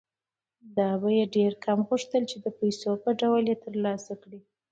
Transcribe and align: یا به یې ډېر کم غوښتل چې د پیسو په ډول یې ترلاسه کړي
یا 0.77 0.89
به 1.01 1.09
یې 1.17 1.25
ډېر 1.35 1.51
کم 1.65 1.79
غوښتل 1.89 2.23
چې 2.31 2.37
د 2.43 2.47
پیسو 2.59 2.91
په 3.03 3.09
ډول 3.21 3.43
یې 3.51 3.57
ترلاسه 3.65 4.13
کړي 4.21 4.39